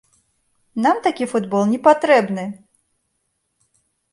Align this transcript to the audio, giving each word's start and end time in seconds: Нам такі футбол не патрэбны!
Нам 0.85 0.97
такі 1.07 1.27
футбол 1.33 1.63
не 1.73 1.79
патрэбны! 1.89 2.47